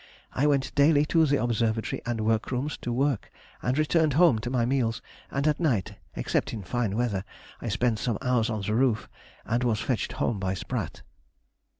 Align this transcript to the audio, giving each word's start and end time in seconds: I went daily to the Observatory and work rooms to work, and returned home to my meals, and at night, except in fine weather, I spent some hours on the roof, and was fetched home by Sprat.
I 0.33 0.47
went 0.47 0.73
daily 0.73 1.05
to 1.13 1.27
the 1.27 1.37
Observatory 1.39 2.01
and 2.07 2.21
work 2.21 2.49
rooms 2.49 2.75
to 2.77 2.91
work, 2.91 3.29
and 3.61 3.77
returned 3.77 4.13
home 4.13 4.39
to 4.39 4.49
my 4.49 4.65
meals, 4.65 4.99
and 5.29 5.47
at 5.47 5.59
night, 5.59 5.93
except 6.15 6.53
in 6.53 6.63
fine 6.63 6.95
weather, 6.97 7.23
I 7.61 7.69
spent 7.69 7.99
some 7.99 8.17
hours 8.19 8.49
on 8.49 8.61
the 8.63 8.73
roof, 8.73 9.07
and 9.45 9.63
was 9.63 9.79
fetched 9.79 10.13
home 10.13 10.39
by 10.39 10.55
Sprat. 10.55 11.03